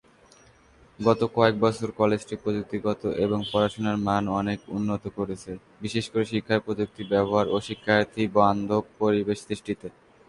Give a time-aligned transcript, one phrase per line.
[0.99, 5.51] গত কয়েক বছরে কলেজটি প্রযুক্তিগত এবং পড়াশোনার মান অনেক উন্নত করেছে,
[5.81, 9.87] বিশেষত শিক্ষায় প্রযুক্তির ব্যবহার ও শিক্ষার্থী বান্ধব পরিবেশ সৃষ্টিতে।